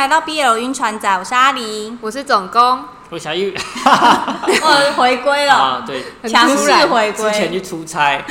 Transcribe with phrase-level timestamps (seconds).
[0.00, 3.54] 来到 BL 晕船仔，我是阿黎，我是总工，我小玉，
[3.84, 8.24] 我回归了，啊，对，强势回归，之前去出差。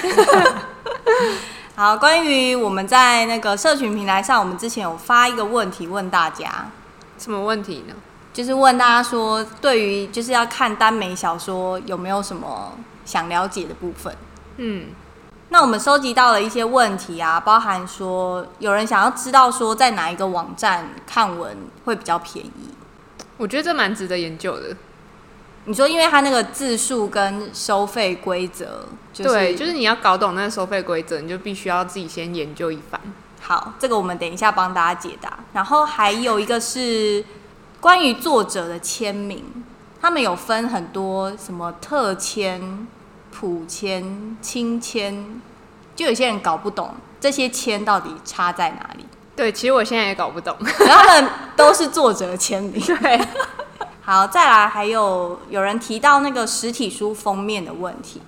[1.78, 6.72] 好，关于我们在那个社群平台上，我们之前有发一个问题问大家，
[7.20, 7.94] 什么问题呢？
[8.34, 12.74] 就是问大家说，对于就是要看耽美小说，有没有什么
[13.06, 14.18] 想了解的部分？
[14.58, 14.88] 嗯。
[15.52, 22.70] 那我们收集到了一些问题啊，包含说有人想要知道说在哪一个网站看文会比较便宜。
[23.38, 24.76] 我觉得这蛮值得研究的。
[25.66, 28.86] 你说，因为它那个字数跟收费规则，
[29.16, 33.00] 对，就是你要搞懂那个收费规则，你就必须要自己先研究一番。
[33.42, 35.40] 好，这个我们等一下帮大家解答。
[35.54, 37.24] 然后还有一个是
[37.80, 39.44] 关于作者的签名，
[40.02, 42.88] 他们有分很多什么特签。
[43.40, 45.42] 普签、亲签，
[45.96, 49.06] 就有些人搞不懂这些签到底差在哪里。
[49.34, 50.54] 对，其实我现在也搞不懂。
[50.60, 52.74] 他们都是作者的签名。
[52.84, 53.26] 对。
[54.02, 58.22] 好，再来还有有人提到那个实体书封面的问题，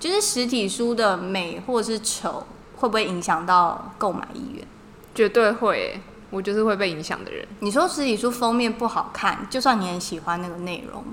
[0.00, 4.66] 就是实体书的美或者是丑，会不会影响到购买意愿？
[5.14, 6.00] 绝对会，
[6.30, 7.46] 我就是会被影响的人。
[7.60, 11.04] 你说实体书封面不好看，就算你很喜欢那个内容，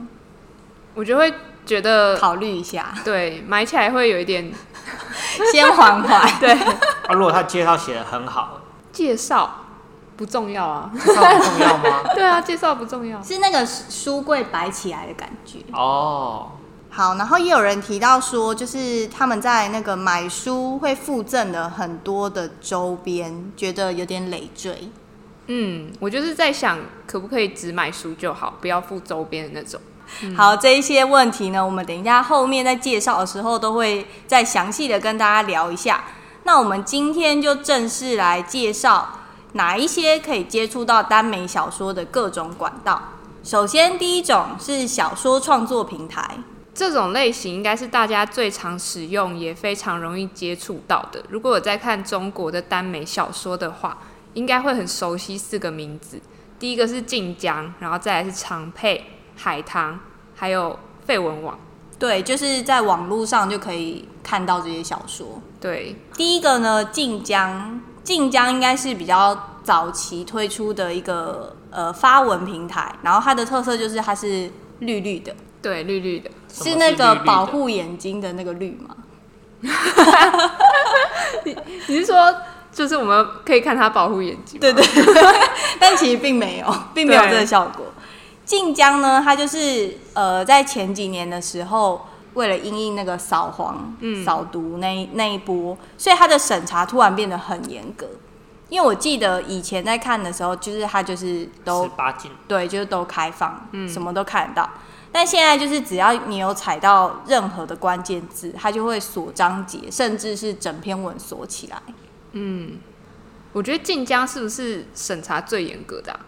[0.94, 1.34] 我就会。
[1.66, 4.52] 觉得考虑一下，对，买起来会有一点
[5.52, 6.30] 先缓缓。
[6.40, 8.62] 对，啊，如果他介绍写的很好，
[8.92, 9.66] 介绍
[10.16, 12.04] 不重要啊，介绍不重要吗？
[12.14, 16.52] 对啊，介绍不重要，是那个书柜摆起来的感觉哦。
[16.90, 24.92] 好，然后也有人提到说，就是他们在那个买书会附赠的很多的周边，觉得有点累赘。
[25.48, 29.82] 嗯，我就是在想，可不可以只买书就好，不要附周边的那种。
[30.36, 36.04] 好，这一些问题呢，我们等一下后面在介绍的时候都会再详细的跟大家聊一下。
[36.44, 39.20] 那我们今天就正式来介绍
[39.54, 43.02] 哪一些可以接触到耽美小说的各种管道。
[43.44, 46.38] 首先，第一种是小说创作平台，
[46.74, 51.24] 这种类型应该是大家最常使用也非常容易接触到的。
[51.30, 53.98] 如果有在看中国的耽美小说的话，
[54.34, 56.20] 应该会很熟悉四个名字。
[56.58, 59.13] 第一个是晋江，然后再来是长佩。
[59.36, 60.00] 海棠，
[60.36, 61.58] 还有废文网，
[62.00, 65.42] 对，就是在网络上就可以看到这些小说。
[65.60, 78.96] 对，第一个呢，晋江，晋江应该是比较早期推出的一个呃发文平台，然后它的特色就是它是绿绿的，对，绿绿的，是那个保护眼睛的那个绿吗？
[81.46, 81.58] 你
[81.88, 82.36] 你是说，
[82.72, 84.60] 就是我们可以看它保护眼睛？
[84.60, 84.84] 对对，
[85.80, 87.86] 但其实并没有，并没有这个效果。
[88.54, 92.06] 晋江呢，它就是呃，在前几年的时候，
[92.36, 98.08] 为了因应那个扫黄、嗯、扫毒那那一波，所以它的审查突然变得很严格。
[98.70, 104.70] 因为我记得以前在看的时候，就是它就是都18禁，对，就是都开放，嗯，什么都看得到。
[105.12, 111.82] 但现在就是只要你有踩到任何的关键字，它就会锁章节，甚至是整篇文锁起来。
[112.34, 112.78] 嗯，
[113.52, 116.20] 我觉得晋江是不是审查最严格的啊？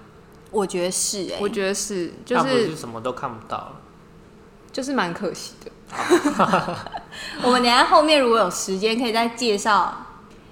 [0.56, 3.74] 我觉得是哎、欸，我觉得是，就是是什么都看不到，
[4.72, 5.72] 就是蛮可惜的。
[7.44, 9.94] 我们等下后面如果有时间，可以再介绍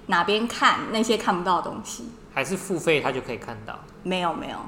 [0.06, 2.04] 哪边看那些看不到的东西。
[2.34, 3.78] 还是付费他就可以看到？
[4.02, 4.58] 没有没有，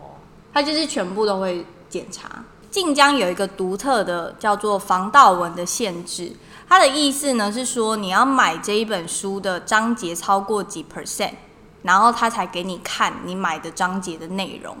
[0.00, 0.18] 哦
[0.52, 2.44] 他就是全部都会检查。
[2.70, 6.32] 晋江有一个独特的叫做防盗文的限制，
[6.68, 11.34] 它的意思呢是说你要买这一本书的章节超过几 percent。
[11.82, 14.76] 然后他才给你看你买的章节的内容。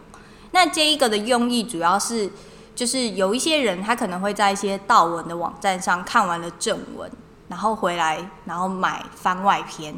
[0.52, 2.30] 那这一个的用意主要是，
[2.74, 7.10] 就是有一些人他可能会在一些盗文的网站上看完了正文，
[7.48, 9.94] 然后回来然后买番外篇。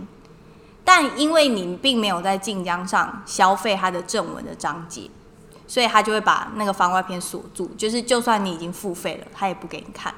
[0.84, 5.08] 但因为你并没有在晋江上消费他的正文的章节，
[5.66, 7.70] 所以他就会把那个番外篇锁住。
[7.78, 10.12] 就是就算你已经付费了，他也不给你看。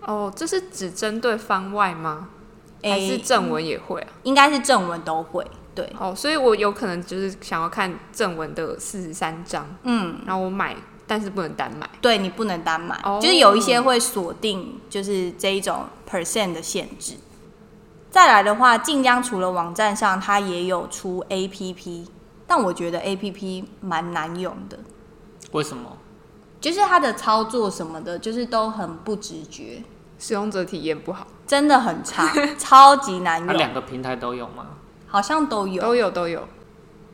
[0.00, 2.28] 哦，这是只针对番外吗？
[2.82, 4.08] 还是正文也会啊？
[4.22, 5.46] 应该是正文都会。
[5.80, 11.88] 对，哦，所以我有可能就是想要看正文的四十三章，嗯，然后我买，但是不能单买。
[12.02, 17.14] 对，你不能单买，哦，就是有一些会锁定，就是这一种 percent 的限制。
[18.10, 22.06] 再来的话，晋江除了网站上，它也有出 APP，
[22.46, 24.78] 但我觉得 APP 蛮难用的。
[25.52, 25.96] 为什么？
[26.60, 29.82] 就是它的操作什么的，就是都很不直觉，
[30.18, 33.46] 使用者体验不好，真的很差，超级难用。
[33.46, 34.66] 它两个平台都有吗？
[35.10, 36.48] 好像都有，都有都有。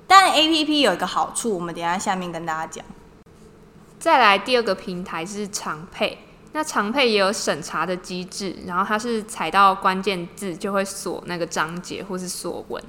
[0.07, 2.85] 但 APP 有一个好处，我们等一下下面跟大家讲。
[3.99, 6.19] 再来第二个平台是常配，
[6.53, 12.81] 那常配也有审查的机制，然后它是踩到关键字就会锁那个章节或是锁文。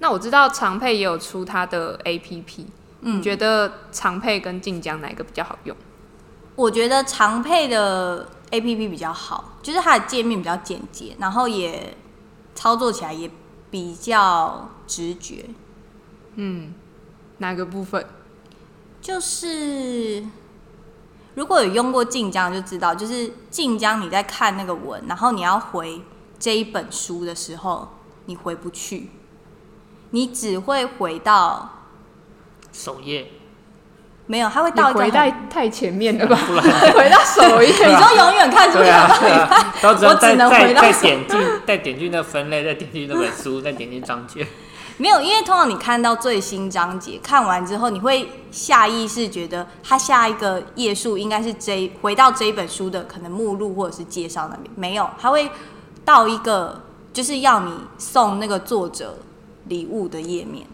[0.00, 2.66] 那我知道常配也有出它的 APP，
[3.00, 5.74] 你觉得常配跟晋江哪一个比较好用？
[6.54, 11.96] 我觉得常配的 APP 比较好，就是它的界面比较简洁，然后也
[12.54, 13.30] 操作起来也
[13.70, 15.46] 比较直觉。
[16.34, 16.74] 嗯，
[17.38, 18.06] 哪个部分？
[19.00, 20.26] 就是
[21.34, 26.02] 如果有用过晋江就知道，就是晋江你在看那个文，然后你要回
[26.38, 27.88] 这一本书的时候，
[28.24, 29.10] 你回不去，
[30.10, 31.84] 你只会回到
[32.72, 33.32] 首页。
[34.28, 36.36] 没有，他会到一个回太太前面了吧？
[36.94, 44.44] 回到首页，你说永远看书看到一半，我只能回到再点进，再点进那分类，再点进那本书，再点进章节。
[44.96, 54.68] 没有，因为通常你看到最新章节，看完之后，你会下意识觉得它下一个页数应该是这回到这一本书的可能目录或者是介绍那边。
[54.74, 55.48] 没有，它会
[56.04, 56.82] 到一个
[57.12, 59.18] 就是要你送那个作者
[59.68, 60.66] 礼物的页面。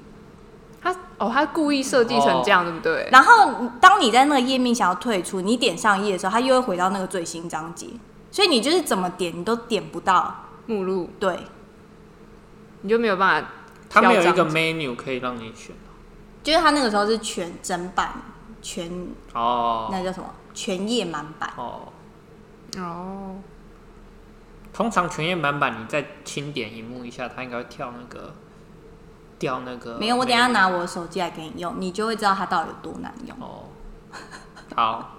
[0.82, 3.08] 他哦，他故意设计成这样，哦、对不对？
[3.12, 7.86] 然后当你在那个页面想要退出，你点上页的时候，它又会回到那个最新章节，
[8.30, 11.38] 所以你就是怎么点你都点不到目录，对，
[12.80, 13.48] 你就没有办法。
[13.94, 15.76] 它没有一个 menu 可以让你选，
[16.42, 18.10] 就是它那个时候是全整版
[18.62, 18.90] 全
[19.34, 20.26] 哦，那叫什么？
[20.54, 21.92] 全页满版哦。
[22.78, 23.36] 哦。
[24.72, 28.34] 通常全页满版，你再轻点荧幕一下，它应该会跳那个
[29.42, 29.98] 掉那个。
[29.98, 33.64] 没有，我等下拿我的手机来给你用，你就会知道它到底有多难用哦。
[34.76, 35.18] 好。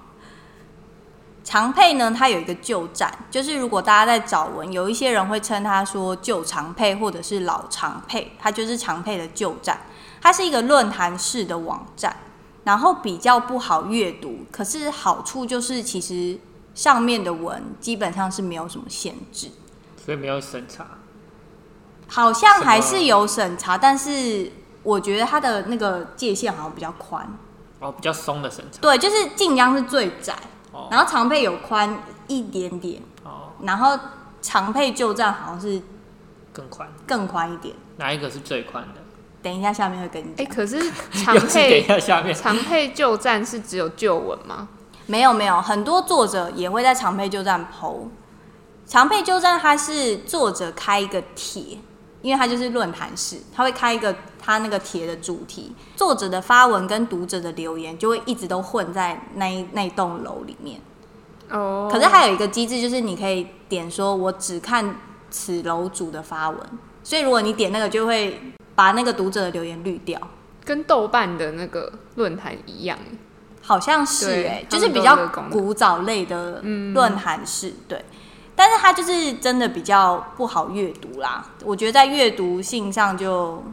[1.44, 9.82] 长配呢，它有一个旧站，就是如果大家在找文，有一些人会称它说旧长配或者是老长配，它就是长配的旧站。
[10.22, 12.16] 它是一个论坛式的网站，
[12.64, 16.40] 然后比较不好阅读，可是好处就是其实
[16.74, 19.50] 上面的文基本上是没有什么限制，
[20.04, 20.88] 所以没有审查。
[22.14, 24.52] 好像还是有审查，但是
[24.84, 27.28] 我觉得它的那个界限好像比较宽。
[27.80, 28.80] 哦，比较松的审查。
[28.80, 30.36] 对，就是晋江是最窄。
[30.90, 33.98] 然后长配有宽一点点，哦，然后
[34.42, 35.82] 长配旧站好像是
[36.52, 37.76] 更宽，更宽一点。
[37.98, 39.02] 哪一个是最宽的？
[39.42, 40.46] 等 一下下面会跟你讲。
[40.46, 44.68] 哎，可是长配等一下下面长配旧站是只有旧文吗？
[45.06, 48.08] 没有没有，很多作者也会在长配旧站 PO。
[48.88, 51.78] 长配旧站它是作者开一个帖，
[52.24, 60.82] 因为它就是论坛式，它会开一个它那个帖的主题，作者的发文跟读者的留言就会一直都混在那一那栋楼里面。
[61.52, 61.88] 哦。
[61.92, 64.96] 可是还有一个机制，就是你可以点说“我只看
[65.30, 66.60] 此楼主的发文”，
[67.04, 68.42] 所以如果你点那个，就会
[68.74, 70.20] 把那个读者的留言滤掉。
[70.66, 72.98] 跟豆瓣的那个论坛一样，
[73.62, 76.62] 好像是哎、欸，就是比较古早类的
[76.94, 78.06] 论坛式，嗯、对。
[78.56, 83.64] 但是它就是真的比较不好阅读啦，我觉得在阅读性上就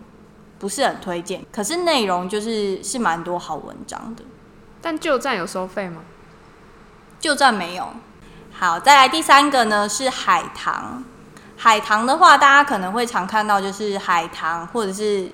[0.59, 1.45] 不是很推荐。
[1.53, 4.25] 可是内容就是是蛮多好文章的。
[4.81, 6.01] 但旧站有收费吗？
[7.19, 7.89] 旧站没有。
[8.53, 11.05] 好，再来第三个呢是海棠。
[11.59, 15.31] 海棠的话，大家可能会常看到就是海棠或者是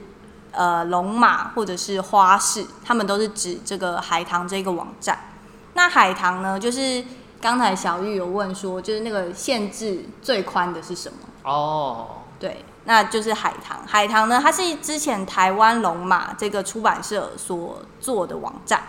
[0.50, 5.16] 呃龙马或者是花市，他们都是指这个海棠这个网站。
[5.74, 7.04] 那海棠呢，就是。
[7.40, 11.18] 刚才小玉有问说，就是那个限制最宽的是什么？
[11.42, 12.06] 哦，
[12.40, 13.78] 对，那就是海棠。
[13.86, 18.82] 海棠呢，它是之前台湾龙马这个出版社所做的网站，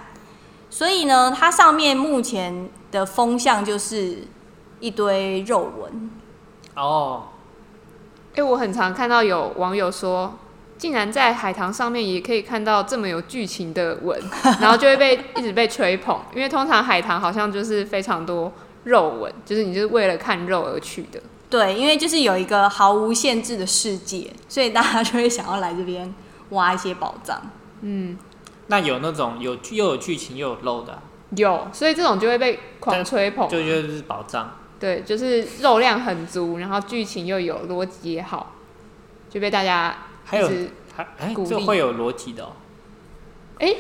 [0.70, 4.28] 所以呢，它上面目前的风向就是
[4.80, 6.12] 一堆肉文。
[6.76, 7.24] 哦，
[8.36, 10.34] 哎，我很常看到有网友说。
[10.78, 14.22] 竟然在海棠上面也可以看到这么有剧情的文，
[14.62, 18.54] 然后就会被一直被吹捧，因为通常海棠好像就是非常多
[18.84, 21.20] 肉文，就是你就是为了看肉而去的。
[21.50, 26.14] 对，因为就是有一个毫无限制的世界，所以大家就会想要来这边
[26.50, 27.42] 挖一些宝藏。
[27.82, 28.18] 嗯，
[28.68, 31.02] 那有那种有又有剧情又有肉的啊？
[31.36, 34.56] 有，所以这种就会被狂吹捧，就觉得是宝藏。
[34.80, 38.54] 对，就是肉量很足，然后剧情又有逻辑也好，
[39.30, 39.96] 就被大家。
[40.30, 40.50] 还有
[40.94, 42.52] 还哎，这会有逻辑的哦。
[43.60, 43.74] 哎，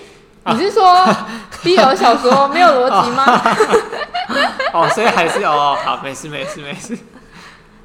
[0.46, 1.06] 你是说
[1.62, 3.26] BL 小说没有逻辑吗？
[4.74, 6.98] 哦，所以还是哦，好，没事没事没事。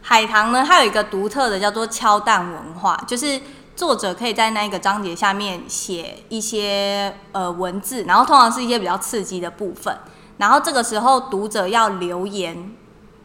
[0.00, 3.40] 海棠呢，它有一个独特的叫做敲蛋文化，就是
[3.74, 9.96] 作者可以在那一个章节下面写一些呃文字，然后通常是一些比较刺激的部分，
[10.36, 12.72] 然后这个时候读者要留言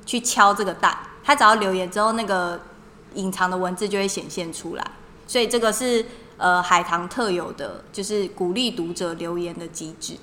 [0.06, 2.60] 去敲这个蛋，他只要留言之后，那个
[3.14, 4.84] 隐藏的文字就会显现出来。
[5.28, 6.04] 所以这个是
[6.38, 10.16] 呃海棠特有的，就是鼓励读者留言的机制。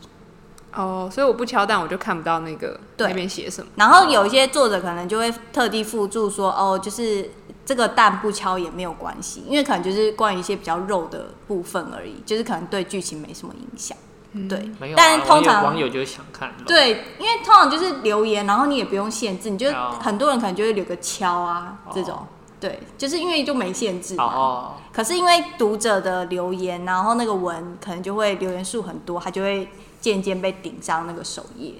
[0.73, 3.71] 哦，所以我不敲蛋，我就看不到那个对那边写什么。
[3.77, 7.31] 然后有一些作者可能就会特地附注说，哦，就是
[7.65, 13.97] 这个蛋不敲也没有关系，因为可能就是关于一些比较肉的部分而已，就是可能对剧情没什么影响。
[14.33, 16.53] 嗯、对，没有啊、但通常网友就是想看。
[16.67, 19.71] 对，因为通常就是留言，然后你也不用限制，你就
[20.01, 22.27] 很多人可能就会留个敲啊、哦、这种。
[22.65, 24.25] 对，就是因为就没限制嘛。
[24.25, 24.77] 哦。
[24.91, 29.69] 可是因为读者的留言，然后那个文可能就会留言数很多，它就会
[30.01, 31.73] 渐渐被顶上那个首页。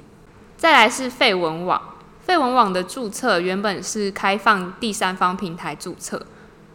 [0.59, 1.81] 再来是废文网，
[2.21, 6.21] 废文网的注册原本是开放第三方平台注册，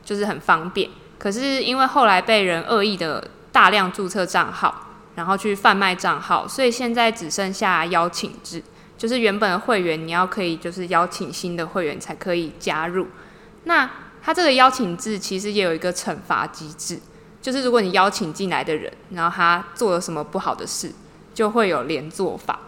[0.04, 0.90] 就是很方便。
[1.20, 4.86] 可是因为后来被人恶意的大量注册账号。
[5.16, 8.64] 然后去贩卖账号，所以现在只剩下邀请制，
[8.98, 13.06] 就是原本的会员你要可以就是邀请新的会员才可以加入。
[13.70, 13.88] 那
[14.24, 17.00] 他这个邀请制其实也有一个惩罚机制，
[17.40, 20.92] 就是如果你邀请进来的人，然后他做了什么不好的事，
[21.36, 22.60] 就会有连坐法。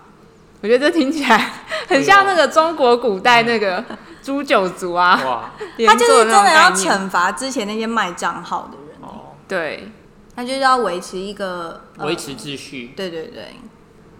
[0.61, 1.53] 我觉得这听起来
[1.87, 3.83] 很像那个中国古代那个
[4.21, 5.51] 诛九族啊，
[5.87, 8.95] 他就是真的要惩罚之前那些卖账号的人。
[9.01, 9.91] 哦，对。
[10.33, 13.55] 他就是要维持一个维、呃、持秩序，对对对。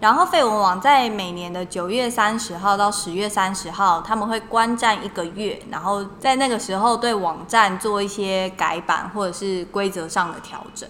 [0.02, 10.88] 然后废文网在每年的九月三十号到十月三十号，他们会观战一个月，然后在那个时候对网站做一些改版或者是规则上的调整。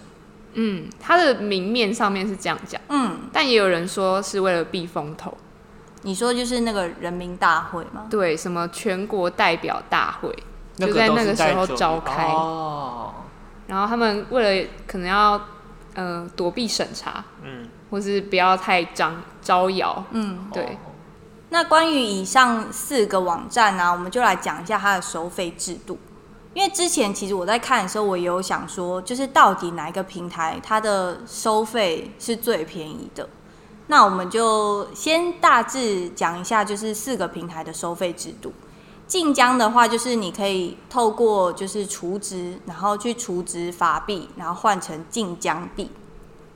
[0.53, 5.31] 嗯，它的明面上面是这样讲，嗯，但也有人说是为了避风头。
[6.01, 8.07] 你说就是那个人民大会吗？
[8.09, 10.35] 对，什么全国代表大会，
[10.75, 12.25] 就在那个时候召开。
[12.29, 13.13] 哦。
[13.67, 15.39] 然后他们为了可能要
[15.95, 20.77] 呃躲避审查，嗯，或是不要太张招摇，嗯，对。
[21.49, 25.99] 那关于以上四个网站呢，啊，我们就来讲一下它的收费制度。
[26.55, 33.27] 因为之前其实我在看的时候，我也有想说，就是到底哪一个平台它的收费是最便宜的？
[33.87, 38.53] 那我们就先大致讲一下，就是四个平台的收费制度。
[39.13, 45.91] 晋江的话，就是你可以透过就是储值，然后去储值法币，然后换成晋江币。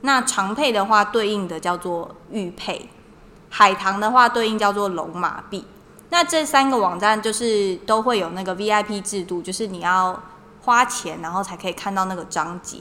[0.00, 2.88] 那长佩的话，对应的叫做玉佩；
[3.48, 5.64] 海棠的话，对应叫做龙马币。
[6.10, 10.20] 那这三个网站就是都会有那个 VIP 制度，就是你要
[10.62, 12.78] 花钱，然后才可以看到那个章节。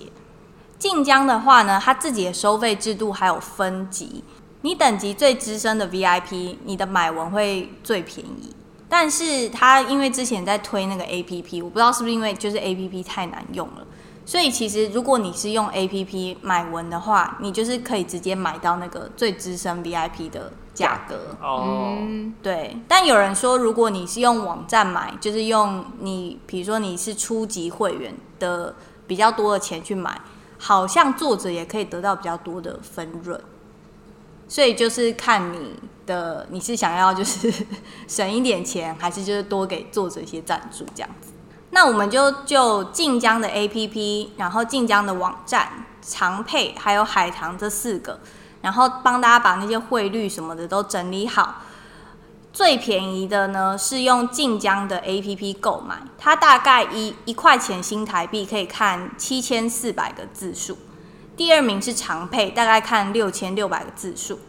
[0.80, 4.24] 晋江的话呢，它自己的收费制度还有分级，
[4.62, 8.56] 你等级最资深的 VIP，你的买文会最便宜。
[8.90, 13.86] 但是他因为之前在推那个 APP，我不知道是不是因为就是 APP 太难用了，
[14.26, 21.36] 所以其实如果你是用 APP 买文的话，你就是可以直接买到那个最资深 VIP 的价格。
[21.42, 21.98] 哦，
[22.42, 22.78] 对。
[22.88, 28.74] 但有人说，如果你是用网站买，就是用你比如说你是初级会员的
[29.06, 30.20] 比较多的钱去买，
[30.58, 33.40] 好像作者也可以得到比较多的分润。
[34.48, 35.76] 所以就是看你
[36.06, 37.54] 的，你是想要就是
[38.08, 41.32] 省一点钱，还是就是多给作者一些赞助这样子。
[41.72, 48.20] 那我们就就晋江的 APP，然后晋江的网站、长佩还有海棠这四个，
[48.62, 51.64] 然后帮大家把那些汇率什么的都整理好。
[52.54, 60.78] 最便宜的呢是用晋江的 APP 购买，它大概一一块钱新台币可以看七千四百个字数。
[61.38, 64.40] 第二名是长配，大概看六千六百个字数。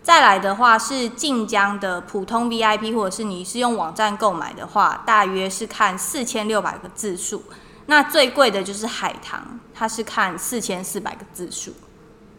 [0.00, 7.42] 再来的话是晋江的普通 VIP，或者是你是用网站购买的话，大约是看四千六百个字数。
[7.86, 11.72] 那最贵的就是海棠，它是看四千四百个字数。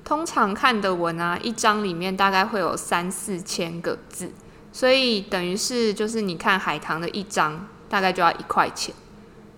[0.05, 4.31] 通常看的文啊，一张里面大概会有三四千个字，
[4.71, 8.95] 所以等于是就是你看海棠的一张大概就要一块钱。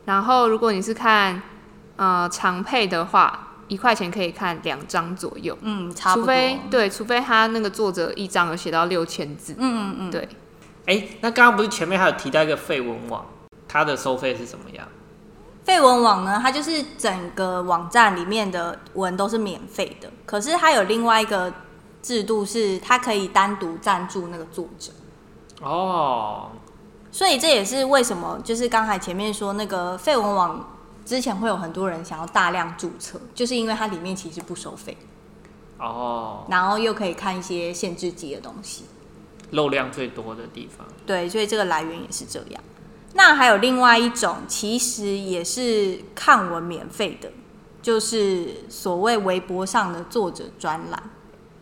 [0.06, 1.39] 然后如果你是看
[1.98, 3.46] 呃长配的话。
[3.70, 6.24] 一块钱可以看两张左右，嗯，差不多。
[6.24, 10.28] 除非对，除非他那个作者一张有写到六千字，嗯嗯嗯，对。
[10.88, 13.24] 哎、欸，那刚刚不是前面还有提到一个废文网，
[13.68, 14.88] 它的收费是怎么样？
[15.64, 21.54] 废文网呢，它就是整个网站里面的文都是免费的，可是它有另外一个
[22.02, 24.92] 制度，是它可以单独赞助那个作者。
[25.62, 26.50] 哦，
[27.12, 30.76] 所以这也是为什么，就是刚才前面说那个废文网。
[31.10, 34.96] 之前会有很多人想要大量注册，就是因为它里面其实不收费
[35.80, 38.84] 哦，然后又可以看一些限制级的东西，
[39.50, 40.86] 漏量最多的地方。
[41.08, 42.63] 对，所以这个来源也是这样。
[43.16, 47.32] 那还有另外一种，其实也是看文免费的，
[47.82, 51.04] 就是所谓微博上的作者专栏。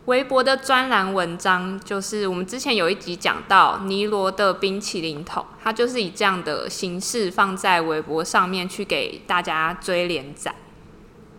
[0.08, 10.54] 微博的专栏文章，就是我们之前有一集讲到尼罗的冰淇淋桶，它就是以这样的形式放在微博上面去给大家追连载。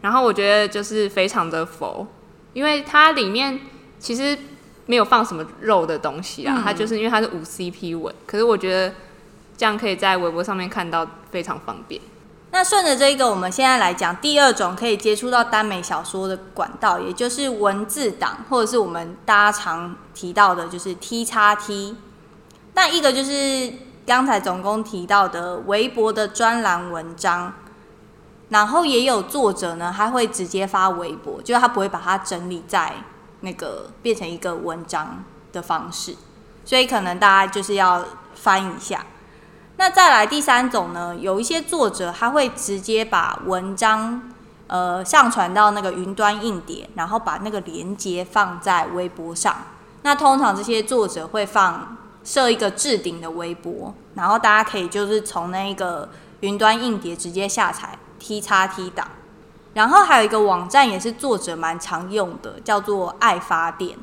[0.02, 2.06] 然后我觉得就是非常的佛，
[2.54, 3.60] 因为它里面
[3.98, 4.38] 其实
[4.86, 8.14] 没有放什么肉的东西啊，它就是因为它是五 CP 文。
[8.28, 8.94] 可是我觉得
[9.58, 12.00] 这样可以在微博上面看到，非常方便。
[12.52, 21.96] 那顺着这一个，我们现在来讲第二种可以接触到耽美小说的管道，也就是文字档，或者是我们大家常提到的，就是 T 叉 T。
[22.74, 23.72] 那一个就是
[24.06, 27.54] 刚才总工提到的微博的专栏文章，
[28.50, 32.94] 然后也有作者呢，他会直接发微博，就是他不会把它整理在
[33.42, 36.16] 那个变成一个文章的方式，
[36.66, 38.04] 所以可能大家就是要
[38.34, 39.06] 翻一下。
[39.80, 44.30] 那再来第三种呢，有一些作者他会直接把文章
[44.68, 49.56] 呃上传到那个云端硬碟，然后把那个连接放在微博上。
[50.02, 51.96] 那通常这些作者会放
[52.26, 56.10] 设一个置顶的微博，然后大家可以就是从那个
[56.42, 59.08] 云端硬碟直接下载 T 叉 T 档。
[59.76, 63.98] 然后还有一个网站也是作者蛮常用的，叫做爱发电。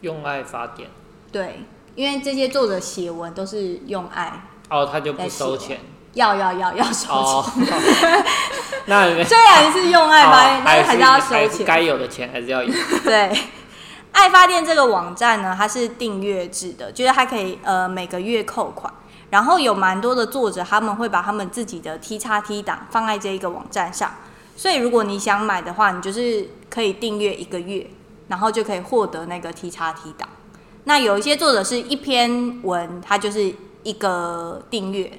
[0.00, 0.88] 用爱发电。
[1.30, 4.46] 对，因为这些作者写文都是用爱。
[4.70, 5.80] 哦，他就不收钱？
[6.14, 7.10] 要要要要收钱。
[7.10, 7.44] 哦、
[8.86, 11.66] 那 虽然是用爱发电，但是还是要收钱。
[11.66, 12.72] 该有的钱还是要有。
[13.04, 13.32] 对，
[14.10, 18.92] 爱发电这个网站呢，它是订阅制的，就是它可以呃每个月扣款，
[19.30, 24.12] 然后有蛮多的作者他们会把他们自己的 T 叉 T 档放在这一个网站上，
[24.56, 27.88] 所以如果你想买的话，你就是可以订阅一个月，
[28.26, 30.28] 然后就可以获得那个 T 叉 T 档。
[30.84, 33.54] 那有一些作者是一篇文，他就是。
[33.82, 35.10] 一个订阅，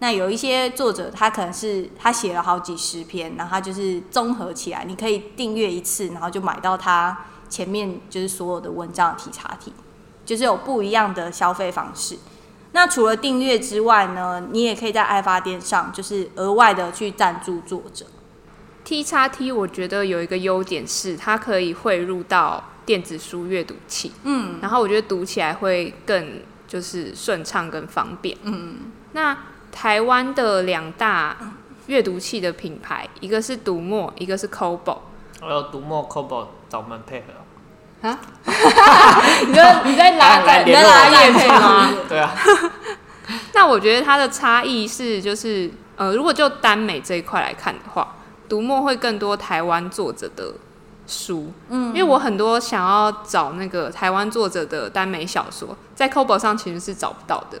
[0.00, 9.72] 那有一些作者他可能是他写了好几十篇，然后他就是综合起来，你可以订阅一次，然后就买到他前面就是所有的文章的 T 叉 T，
[10.24, 12.18] 就是有不一样的消费方式。
[12.72, 18.04] 那除了订阅之外呢，你也可以在爱发电上就是额外的去赞助作者。
[18.84, 26.40] T 叉 T 我觉得有一个优点是它可以汇入到电子书阅读器，嗯，然后我觉得读起来会更。
[26.68, 28.36] 就是顺畅跟方便。
[28.42, 29.36] 嗯，那
[29.72, 31.36] 台湾的两大
[31.86, 34.98] 阅读器的品牌，一个是读墨，一个是 Kobo。
[35.40, 38.08] 我有读墨、Kobo 找我们配合。
[38.08, 38.20] 啊？
[39.46, 41.90] 你在你在拿在你在拿业配吗？
[42.08, 42.32] 对啊。
[43.54, 48.16] 那我觉得它的差异是，就是呃，如果就耽美这一块来看的话，
[48.48, 50.54] 读墨会更多台湾作者的。
[51.08, 57.58] 书，嗯，因为我很多想要找那个台湾作者的耽美小说，在 Kobo 上其实是找不到的，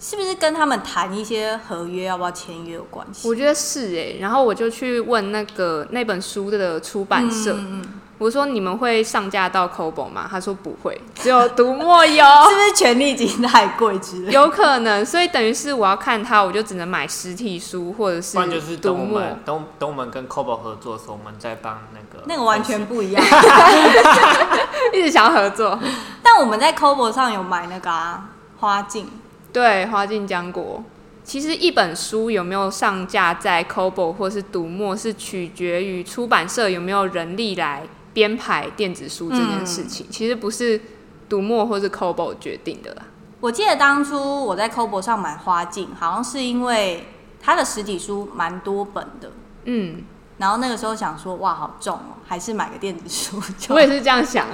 [0.00, 3.28] 是不是跟他们谈一些合约，要不要签约有关系？
[3.28, 7.54] 我觉得是哎、欸，然后我就去问那个那本书的出版社。
[7.54, 10.26] 嗯嗯我说你们会上架到 Kobo 吗？
[10.30, 12.24] 他说不会，只有读墨有。
[12.48, 14.32] 是不是权利金太贵之类？
[14.32, 18.36] 有可能，所以等于是我要看它，我就只能买实体书或者是。
[18.36, 22.24] 不然就是等我们等等我们跟 Kobo 合作的时候，我们再帮那个。
[22.26, 23.24] 那个完全不一样。
[24.94, 25.78] 一直想要合作，
[26.22, 28.28] 但我们在 Kobo 上有买那个啊，
[28.60, 29.08] 花镜。
[29.52, 30.82] 对，花镜浆果。
[31.24, 37.82] 其实一本书有没有上架在 Kobo 或是读墨，是取决于出版社有没有人力来。
[38.14, 40.80] 编排电子书这件事情，嗯、其实不是
[41.28, 43.02] 读墨或是 Kobo 决定的啦。
[43.40, 47.08] 我记得当初我在 Kobo 上买花镜，好像是因为
[47.42, 49.32] 它的实体书蛮多本的，
[49.64, 50.04] 嗯，
[50.38, 53.42] 然后那个时候想说，哇，好重哦，还是买个电子书。
[53.74, 54.46] 我也是这样想，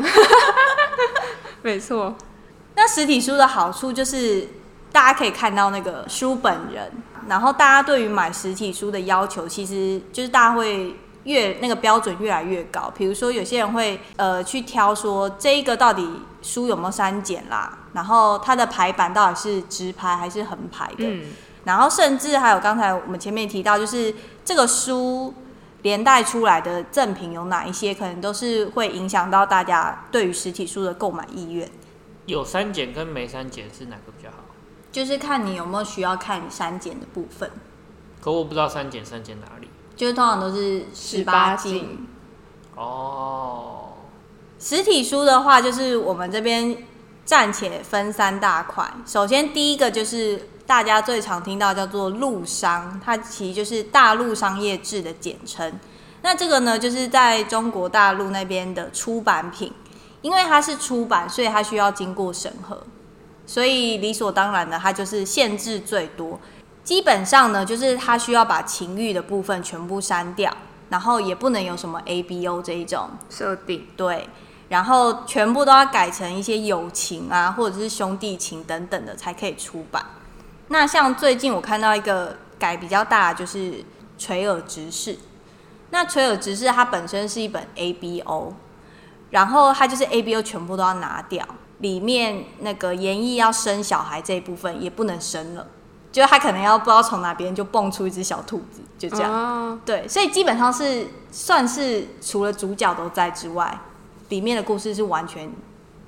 [1.63, 2.17] 没错。
[2.75, 4.49] 那实体书的好处就是
[4.91, 6.91] 大家可以看到那个书本人，
[7.29, 10.97] 然后大家对于买实体书的要求，其实就是大家会。
[11.25, 16.09] 越那个标准越来越高，比如说有些人会呃去挑说这一个到底
[16.43, 21.25] 书有没有删减啦，然后它的排版到底是直排还是横排的，嗯、
[21.65, 25.35] 然后甚至还有刚才我们前面提到，就是这个书
[25.83, 31.69] 连带出来的赠品有哪一些，可能都是会影响到大家对于实体书的购买意愿。
[32.27, 34.37] 有删减跟没删减是哪个比较好？
[34.93, 37.51] 就是看你有没有需要看删减的部分。
[38.21, 39.69] 可我不知道删减删减哪里。
[40.01, 42.07] 就是通常都是十八禁
[42.75, 43.89] 哦。
[44.59, 46.75] 实体书的话，就是我们这边
[47.27, 48.91] 暂且分三大块。
[49.05, 55.71] 首先，第一个就是大家最常听到叫做陆商，它其实就是大陆商业制的简称。
[56.23, 59.71] 那这个呢，就是在中国大陆那边的出版品，
[60.23, 62.83] 因为它是出版，所以它需要经过审核，
[63.45, 66.41] 所以理所当然的，它就是限制最多。
[66.91, 70.53] 基本上呢，就是他需要把情欲的部分全部删掉，
[70.89, 73.87] 然后也不能有什么 A B O 这一种设定。
[73.97, 74.29] 对，
[74.71, 80.05] 然后全部都要改成一些友情啊，或者是兄弟情等等的才可以出版。
[80.67, 83.59] 那像最近我看到一个改比较大的，就是
[84.19, 85.15] 《垂耳直视》。
[85.91, 88.53] 那《垂耳直视》它本身是一本 A B O，
[89.31, 91.47] 然后它就是 A B O 全部都要拿掉，
[91.79, 95.69] 里面那个演绎要生小孩这一部分也不能生了。
[96.13, 99.33] 就他可能要不知道从哪边就蹦出一只小兔子，就这样。
[99.33, 103.81] 哦、对，所以基本上是算是除了主角都在之外，
[104.29, 105.51] 里面的故事是完全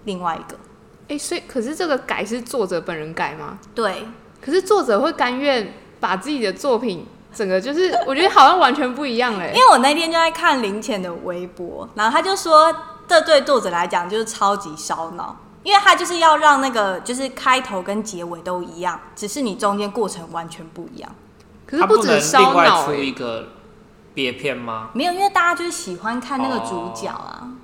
[0.05, 0.59] 另外一个。
[1.03, 3.59] 哎、欸，所以可是这个改是作者本人改吗？
[3.75, 4.07] 对。
[4.41, 9.53] 可是作者会甘愿把自己的作品整个就是，我觉得好像完全不一样嘞。
[9.55, 12.75] 因为我那天就在看林浅的微博，然后他就说，
[13.07, 15.37] 这对作者来讲就是超级烧脑。
[15.63, 21.15] 因为它就是要让那个就是开头跟结尾都一样，只是你中间过程完全不一样。
[21.67, 23.49] 可是不止烧脑、出一个
[24.15, 24.91] 别片吗？
[24.93, 27.41] 没有，因为大家就是喜欢看那个主角啊。
[27.45, 27.57] 哦、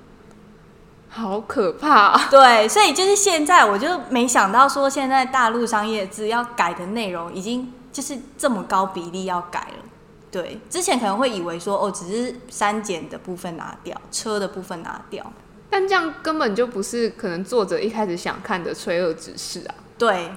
[1.09, 2.27] 好可怕、 啊！
[2.29, 9.85] 对，所以就是现在我就没想到说，现在大陆商业志要改的内容已经就是这么高比例要改了。
[10.31, 15.25] 对，之前可能会以为说哦，只是删减的部分拿掉，车的部分拿掉。
[15.69, 19.75] 但这样根本就不是可能作者一开始想看的罪恶之事啊！
[19.97, 20.31] 对，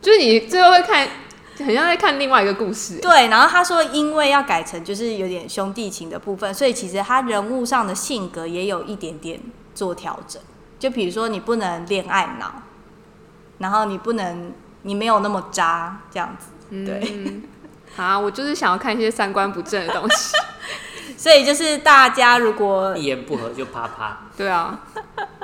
[0.00, 1.06] 就是你最后会看，
[1.58, 2.98] 很像在看另外一个故事。
[2.98, 9.38] 对，然后他说，因为要改成就是有点兄弟情的部分，所以其实他人物上的性格也有一点点
[9.74, 10.40] 做调整。
[10.78, 12.62] 就比如说，你不能恋爱脑，
[13.58, 16.46] 然后你不能，你没有那么渣这样子。
[16.70, 17.42] 对，嗯、
[17.96, 20.34] 啊，我就是想要看一些三观不正的东西。
[21.22, 24.80] 所以就是大家如果一言不合就啪啪，对啊。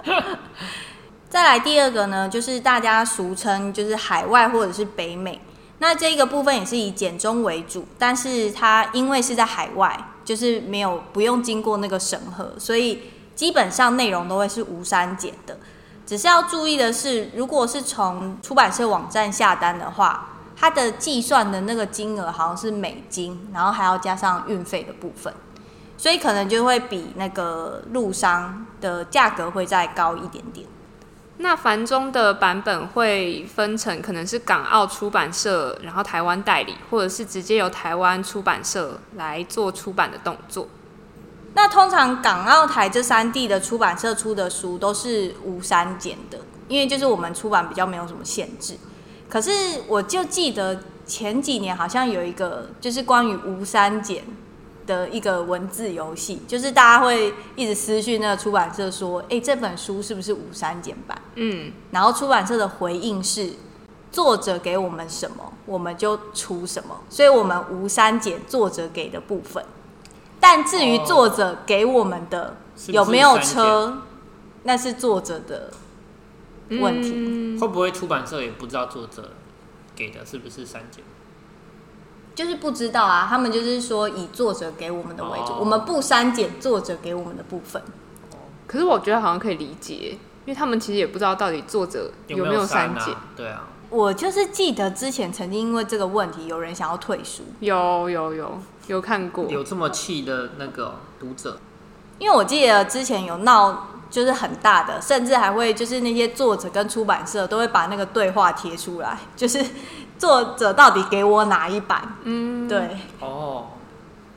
[1.31, 5.41] 再来第二个呢，就是大家俗称就是海外或者是北美，
[5.79, 13.05] 那这个部分也是以简中为主，但是它因为是在海外，就是没有不用经过那个审核，所以
[13.37, 15.57] 基本上内容都会是无删减的。
[16.05, 25.33] 只是要注意的是，如果是从出版社网站下单的话，它的计算的那个金额好像是美金，然后还要加上运费的部分。
[25.98, 30.66] 所以可能就会比那个陆商的价格会再高一点点。
[31.40, 40.66] 那繁中的版本会分成可能是港澳出版社，然后台湾代理，或者是直接由台湾出版社来做出版的动作。
[41.54, 48.76] 那通常港澳台这三地的出版社出的书都是无删减的，因为就是我们出版比较没有什么限制。
[49.28, 49.50] 可是
[49.87, 54.24] 我就记得前几年好像有一个就是关于无删减。
[54.88, 63.53] 的一个文字游戏，就是大家会一直私讯那个出版社说：“哎，这本书是不是无删减版？”嗯，然后出版社的回应是
[64.11, 69.62] ：“作者给我们什么，我们就出什么。”所以，我们无删减作者给的部分。
[70.40, 74.03] 但至于作者给我们的有没有车，
[74.62, 75.70] 那是作者的
[76.70, 77.59] 问题。
[77.61, 79.33] 会不会出版社也不知道作者
[79.94, 81.05] 给的是不是删减？
[82.38, 87.83] 就是不知道啊，他们就是说以作者给我们的为主，我们不删减作者给我们的部分。
[88.64, 93.12] 可是我觉得好像可以理解，因为他们其实也不知道到底作者有没有删减。
[93.35, 97.42] 对啊，我就是记得之前曾经因为这个问题，有人想要退书。
[97.59, 101.59] 有有有有看过，有这么气的那个读者。
[102.20, 109.64] 因为我记得之前有闹，就是很大的，甚至还会就是那些作者跟出版社都会把那个对话贴出来，就是。
[110.18, 112.16] 作者到底给我哪一版？
[112.24, 112.98] 嗯，对。
[113.20, 113.66] 哦，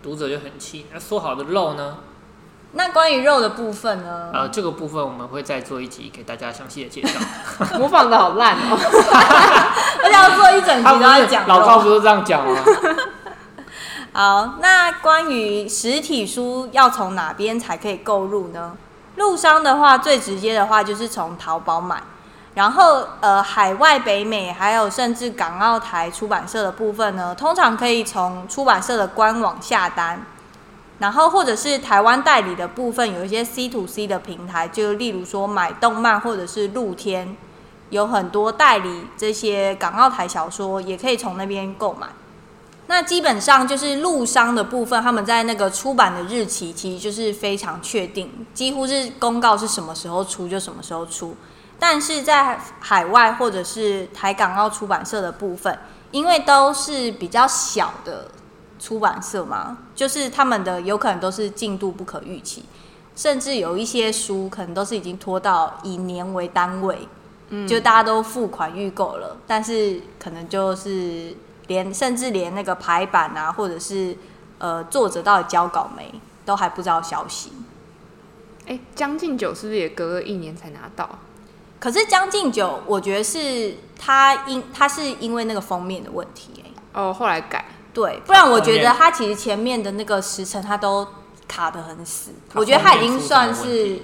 [0.04, 0.86] 读者就很气。
[0.94, 1.98] 那说好的肉呢？
[2.74, 4.30] 那关于肉的部分呢？
[4.34, 7.20] 呃，这个部分我们会再做一集给大家详细的介绍。
[7.78, 8.78] 模仿的好烂哦！
[10.04, 11.46] 而且要做一整集都在讲。
[11.48, 12.56] 老高不是这样讲吗？
[14.14, 18.78] 好，那关于实体书要从哪边才可以购入呢？
[19.18, 22.02] 路商的话，最直接的话就是从淘宝买。
[22.62, 30.24] 然后，呃，海外、北美还有甚至港澳台出版社的部分呢，通常可以从出版社的官网下单。
[31.00, 37.36] 然后，或者是台湾代理的部分，有一些 C to C 的平台，就例如说买动漫或者是露天，
[37.90, 42.10] 有很多代理这些港澳台小说，也可以从那边购买。
[42.86, 51.36] 那基本上就是陆商的部分，他们在那个出版的日期其实就是非常确定，几乎是公告是什么时候出就什么时候出。
[51.82, 55.80] 但是在海外或者是台港澳出版社的部分，
[56.12, 58.30] 因为都是比较小的
[58.80, 62.66] 出版社嘛，就是他们的有可能都是进度不可预期，
[63.16, 67.08] 甚至有一些书可能都是已经拖到以年为单位，
[67.50, 74.16] 嗯，就大家都付款预购了，但是可能就是连甚至连那个排版啊，或者是
[74.60, 76.14] 呃作者到底交稿没，
[76.46, 77.52] 都还不知道消息。
[78.68, 81.10] 哎，将进酒是不是也隔了一年才拿到？
[81.82, 91.08] 可是将进酒，我觉得是他因他是因为那个封面的问题，欸，哦，后来改，对，不然我觉得他其实前面的那个时辰他都
[91.48, 94.00] 卡得很死，我觉得他已经算是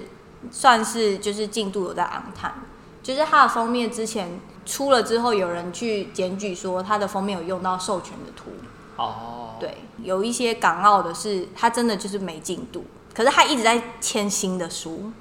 [0.52, 2.56] 算是就是进度有在昂探。
[3.04, 8.52] 就是他的封面之前出了之后，有人去检举说他的封面有用到授权的图。
[8.98, 15.12] 哦，对，有一些港澳的是，他真的就是没进度，可是他一直在签新的书，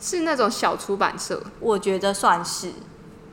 [0.00, 2.72] 是那种小出版社，我觉得算是。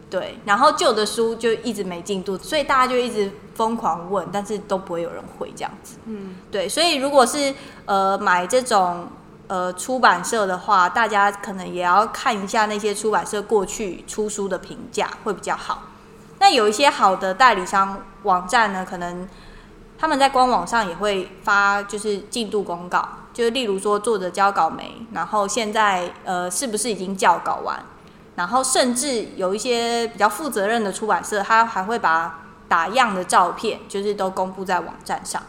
[0.08, 5.98] 对，然后旧的书就一直没进度，所以大家就一直疯狂问，但是都不会有人回这样子。
[6.06, 7.54] 嗯，对，所以如果是
[7.86, 9.08] 呃买这种
[9.48, 15.84] 呃出版社的话，大家可能也要看一下那些出版社过去出书的评价会比较好。
[16.40, 19.28] 那有一些好的代理商网站呢，可能
[19.98, 27.84] 他们在官网上也会发就是进度公告，就是例如说作者交稿没，然后现在呃是不是已经校稿完。
[28.36, 35.42] 然后甚至有一些比较负责任的出版社，他还会把打样的照片，就是都公布在网站上。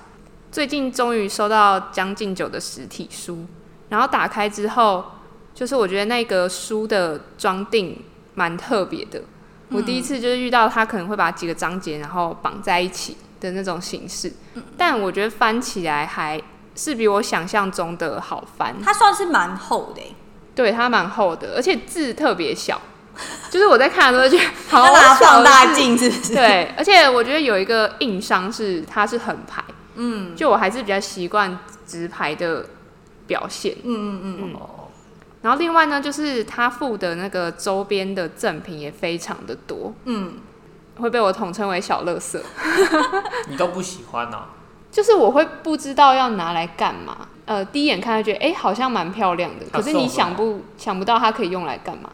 [0.52, 3.44] 最近终于收到《将进酒》的实体书，
[3.88, 5.04] 然后打开之后，
[5.52, 8.00] 就是我觉得那个书的装订
[8.34, 9.20] 蛮特别的。
[9.72, 14.32] 我第一次就是遇到他可能会把几个章节然后绑在一起的那种形式，
[14.76, 16.40] 但我觉得翻起来还
[16.74, 18.74] 是比我想象中的好翻。
[18.82, 20.02] 它算是蛮厚的。
[20.54, 22.80] 对，它蛮厚的，而且字特别小，
[23.50, 26.34] 就是我在看的时候就 好小，放大镜是不是？
[26.34, 29.62] 对，而且我觉得有一个硬伤是它是横排，
[29.96, 32.64] 嗯，就我还是比较习惯直排的
[33.26, 34.38] 表现，嗯嗯嗯。
[34.54, 34.60] 嗯。
[35.42, 40.38] 然后另外呢，就是它附的那个周边的赠品也非常的多，嗯，
[40.98, 42.42] 会被我统称为小乐色。
[43.48, 44.50] 你都不喜欢呢、啊？
[44.90, 47.28] 就是我会不知道要拿来干嘛。
[47.44, 49.66] 呃，第一眼看就觉得，哎、欸，好像蛮漂亮的。
[49.70, 52.10] 可是你想不想不到它可以用来干嘛？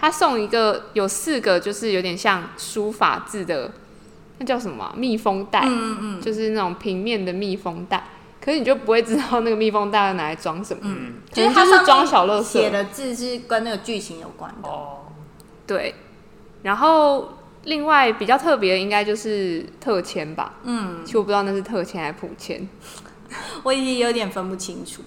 [0.00, 3.72] 他送一个有四个，就是有点像书法字的，
[4.38, 4.92] 那叫什么、啊？
[4.94, 5.62] 密封袋。
[5.64, 6.20] 嗯嗯嗯。
[6.20, 8.04] 就是那种平面的密封袋。
[8.40, 10.80] 可是你就不会知道那个密封袋要拿来装什么。
[10.84, 11.14] 嗯。
[11.34, 12.60] 可能就是装小乐色。
[12.60, 14.68] 写的字是跟那个剧情有关的。
[14.68, 15.06] 哦。
[15.66, 15.96] 对。
[16.62, 17.37] 然后
[17.68, 20.54] 另外比较特别的，应该就是特签吧。
[20.64, 21.04] 嗯。
[21.04, 22.68] 其实我不知道那是特签还是普签。
[23.62, 25.02] 我已经有点分不清楚，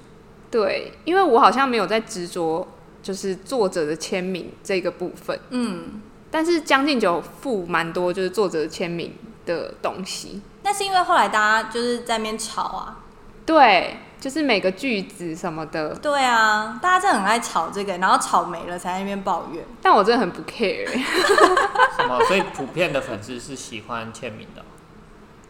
[0.51, 2.67] 对，因为我好像没有在执着，
[3.01, 10.39] 就是作者的签名这个部分，嗯，但是将进酒附蛮多，就是作者签名的东西。
[10.61, 12.99] 那是因为后来大家就是在那边吵啊，
[13.43, 19.65] 对，就是每个句子什么的，对啊，大家真的很爱吵这个，然后吵没了才在那边抱怨。
[19.81, 20.87] 但我真的很不 care，
[21.97, 22.23] 什么？
[22.25, 24.63] 所以普遍的粉丝是喜欢签名的，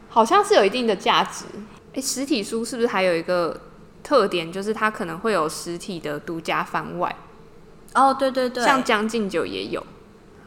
[0.08, 1.44] 好像是有一定的价值。
[1.94, 3.60] 哎，实体书是不是还有一个
[4.02, 7.14] 特点，就是它可能会有实体的独家番外？
[7.94, 9.86] 哦，对对对，像《将进酒》也有，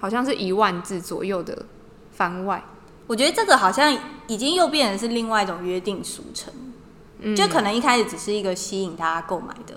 [0.00, 1.66] 好像是一万字左右的
[2.10, 2.64] 番外。
[3.06, 3.94] 我觉得这个好像
[4.28, 6.50] 已经又变成是另外一种约定俗成，
[7.24, 9.74] 嗯，就可能一开始只是一个吸引大家购买的，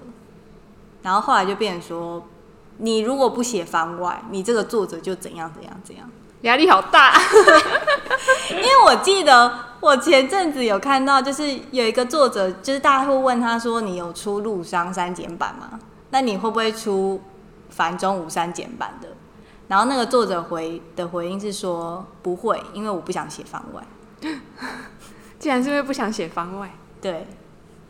[1.01, 2.27] 然后后来就变成说，
[2.77, 6.09] 你如果不写番外，你这个作者就怎样怎样怎样。
[6.41, 7.19] 压力好大，
[8.51, 15.79] 因为我记得我前阵子有看到，就是有一个作者，就是大家会问他说：“你有出陆商删减版吗？
[16.11, 17.19] 那你会不会出
[17.69, 19.09] 繁中无删减版的？”
[19.67, 23.83] 然后那个作者回的回应是说：“不会，因为我不想写番外。
[25.39, 26.71] ”竟然是因为不想写番外？
[27.01, 27.25] 对，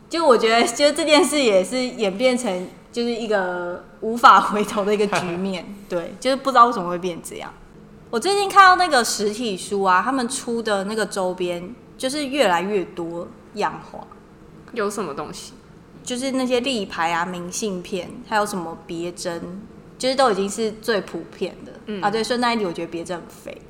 [0.10, 5.66] 就我觉得，就这件事也是演变成就是一个无法回头的一个局面。
[5.88, 7.54] 对，就是不知道为什么会变这样。
[8.10, 14.06] 我最近看到那个实体书啊，他们出的那个周边就是越来越多样化。
[14.74, 15.54] 有什么东西？
[16.04, 19.62] 就是那些立牌啊、明信片，还有什么别针，
[19.98, 21.74] 就是都已经是最普遍的。
[21.88, 23.62] 嗯啊，对，顺带一提，我觉得别针很废。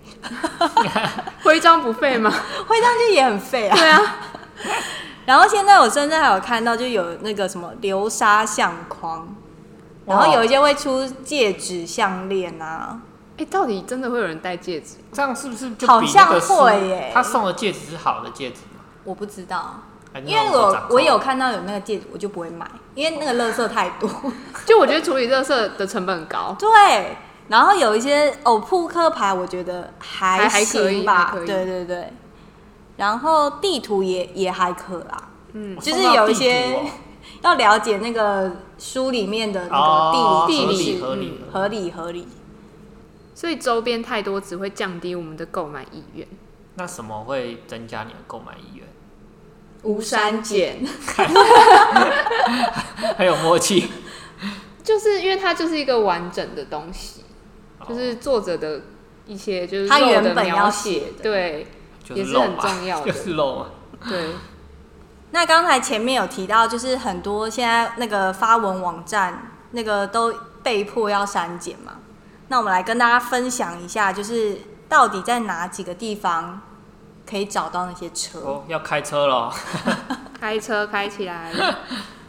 [1.42, 2.30] 徽章不废吗？
[2.68, 3.76] 徽章就也很废啊。
[3.76, 4.18] 对啊。
[5.28, 9.28] 然后现在我甚至还有看到，就有那个什么流沙相框，
[10.06, 13.02] 然后有一些会出戒指、项链啊。
[13.34, 14.96] 哎、欸，到底真的会有人戴戒指？
[15.12, 17.12] 这样是不是就好像会耶？
[17.14, 18.86] 他送的戒指是好的戒指吗？
[19.04, 19.82] 我不知道，
[20.24, 24.10] 因为我我有看到有那个戒指，我就不会买，因为那个垃圾太多。
[24.66, 26.56] 就我觉得处理垃圾的成本很高。
[26.58, 27.18] 对，
[27.50, 32.14] 然后有一些哦扑克牌，我觉得还行吧，还可以，对对对。
[32.98, 36.78] 然后地图也也还可啦，嗯，就是有一些
[37.42, 42.28] 要了解那个书里面的那个地理地理合理合理合理。
[43.34, 46.28] 所以周边太多只会降低我们的购买意愿。
[46.76, 48.88] 那什么会增加你的购买意愿？
[49.84, 50.84] 无删减，
[53.16, 53.88] 很有默契。
[54.84, 57.22] 就是因为它就是一个完整的东西，
[57.88, 58.82] 就是作者的
[59.28, 61.68] 一些就是他原本要写的，对，
[62.16, 63.66] 也是很重要的，就是漏嘛。
[64.08, 64.36] 对。
[65.32, 71.98] 那刚才前面有提到，就是很多现在那个发文网站那个都被迫要删减嘛。
[72.48, 76.62] 那我们来跟大家分享一下，就是到底在哪几个地方
[77.30, 78.40] 可以找到那些车。
[78.40, 79.54] 哦，要开车了，
[80.40, 81.52] 开车开起来。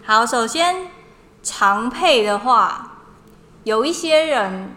[0.04, 0.88] 好，首先
[1.40, 2.98] 常配的话，
[3.62, 4.74] 有一些人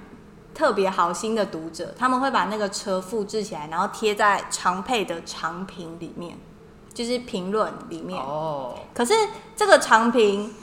[0.62, 6.38] 特别好心的读者，他们会把那个车复制起来，然后贴在长配的长评里面，
[6.94, 8.22] 就是评论里面。
[8.22, 8.78] 哦。
[8.94, 9.12] 可是
[9.56, 10.54] 这个长评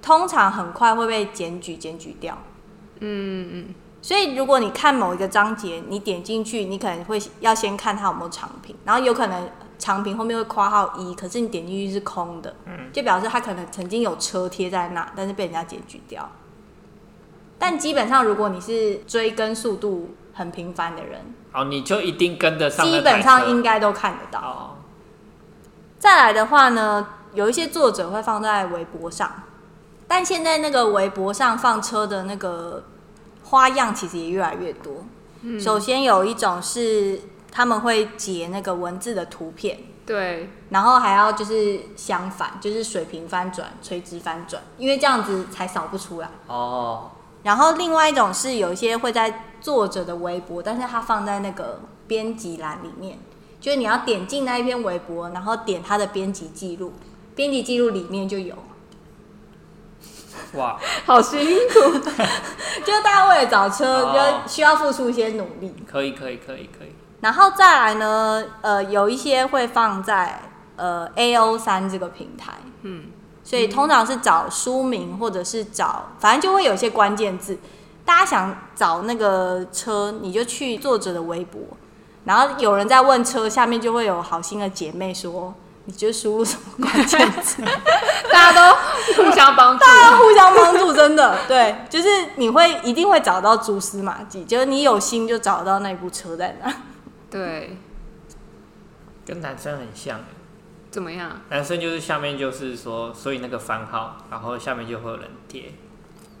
[0.00, 2.38] 通常很快会被检举检举掉。
[3.00, 3.74] 嗯嗯。
[4.00, 12.56] 所以如果你看某一个章节，你点进去，你可能会要先看它有没有长评，然后有可能长评后面会括号一，可是你点进去是空的，
[12.90, 16.26] 就表示它可能曾经有车贴在那，但是被人家检举掉。
[17.60, 22.84] 但基本上，如果你是追更速度很频繁的人，哦，你就一定跟得上。
[22.84, 24.40] 基本上应该都看得到。
[24.40, 24.70] 哦。
[26.00, 29.44] 再来的话呢，有一些作者会放在微博上，
[30.08, 32.82] 但现在那个微博上放车的那个。
[33.42, 35.04] 花样其实也越来越多。
[35.42, 37.20] 嗯，首先有一种是
[37.50, 46.30] 他们会截那个文字的图片，对，然后还要就是相反，就是水平翻转、垂直翻转，因为这样子才扫不出来。
[46.46, 47.10] 哦。
[47.42, 53.18] 然后另外一种是有一些会在作者的微博，但是它放在那个编辑栏里面，
[53.60, 56.92] 就是你要点进那一篇微博，然后点它的编辑记录，
[57.34, 58.54] 编辑记录里面就有。
[60.54, 61.98] 哇， 好辛苦！
[62.84, 65.74] 就大家为了找车，就需要付出一些努力。
[65.86, 66.94] 可以，可以，可以，可以。
[67.20, 70.40] 然后再来呢，呃，有一些会放在
[70.76, 73.06] 呃 A O 三这个平台，嗯，
[73.50, 77.58] 所以通常是找书名或者是找，反正就会有一些关键字。
[78.04, 81.60] 大家想找那个车，你就去作者的微博，
[82.24, 85.52] 然后有人在问车，下面就会有好心的姐妹说。
[85.86, 87.60] 你觉得输入什么关键词？
[88.30, 88.76] 大家都
[89.24, 96.72] 互相帮助，大家互相帮助，真的 对，就是你会一定会找到蛛丝马迹，就是你有心就找到那部车在哪。
[97.30, 97.76] 对，
[99.26, 100.20] 跟男生很像，
[100.90, 101.30] 怎么样？
[101.48, 105.72] 男生就是下面就是说，所以那个番号，然后下面就会有人贴。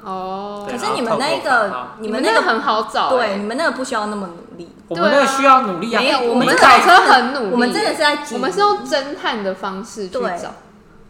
[0.02, 4.70] 哦，可是你们那个，你们那个很好找，对，你们那个不需要那么努力。
[4.88, 6.00] 我们那个需要努力啊！
[6.00, 7.52] 没有，我们找车很努力。
[7.52, 10.54] 我们真的是在，我们是用侦探的方式去找。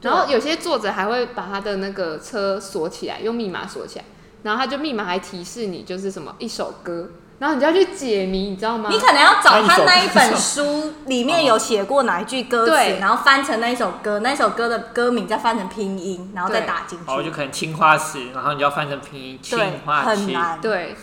[0.03, 4.05] 然后有些作者还会把他的那个车锁起来，用密码锁起来，
[4.42, 8.90] 然后他就密码还提示你就是什么一首歌，然后你就要去解谜，你知道吗？
[8.92, 17.05] 你可能要找他那一本书里面有写过哪一句歌词，然后翻成那一首歌，那一首歌的歌名再翻成拼音，然后再打进去。
[17.09, 20.11] 哦，就可能青花瓷，然后你要翻成拼音，青花瓷。
[20.11, 20.61] 很难。
[20.61, 20.94] 对。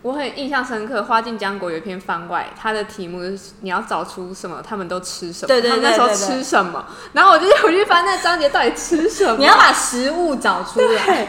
[0.00, 9.36] 我很印象深刻，《花尽江果》有一篇番外，它的题目就是你要找出什么，他们都吃什么，对对对对对，他们那时候吃什么，然后我就回去翻那章节，到底吃什么？
[9.38, 11.26] 你要把食物找出来。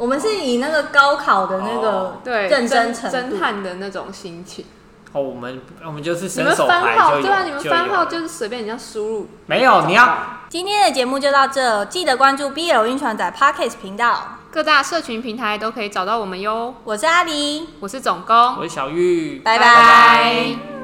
[0.00, 4.64] 我们是以那个高考的那个对认真程侦探的那种心情。
[5.12, 10.16] 哦，我们我们就是伸手牌，对啊，你们番号就是随便人家输入，没有你要。
[10.48, 14.38] 今天的节目就到这，记得关注 BL 晕船仔 Podcast 频道。
[14.50, 16.74] 各大社群平台都可以找到我们哟。
[16.84, 20.79] 我是阿狸，我是总工，我是小玉，拜拜。